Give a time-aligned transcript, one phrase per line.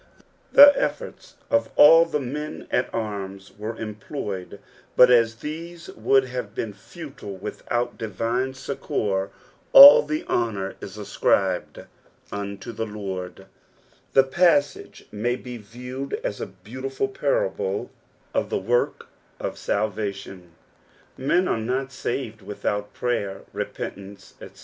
[0.55, 4.59] Tbe efforts of all the men at arms were employed,
[4.95, 9.29] but as these wonld have been futile without divine succour,
[9.73, 11.85] all the honour is escribed
[12.31, 13.45] unto the Lord.
[14.13, 15.11] The pasngt PSALM THE POBTY FOUETH.
[15.11, 15.35] 335 mi?
[15.35, 17.91] be Tiewed as & beautiful panble
[18.33, 19.05] of the work
[19.39, 20.47] of Balvatlon;
[21.15, 24.59] men are not ■aved without prajer, repentance, etc.